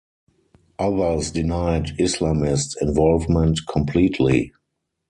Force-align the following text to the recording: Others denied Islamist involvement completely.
Others 0.79 1.29
denied 1.29 1.95
Islamist 1.99 2.73
involvement 2.81 3.59
completely. 3.67 4.51